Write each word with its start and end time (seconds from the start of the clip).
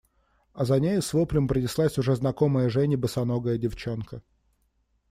А 0.53 0.65
за 0.65 0.79
нею 0.79 1.03
с 1.03 1.13
воплем 1.13 1.47
пронеслась 1.47 1.99
уже 1.99 2.15
знакомая 2.15 2.69
Жене 2.69 2.97
босоногая 2.97 3.59
девчонка. 3.59 4.23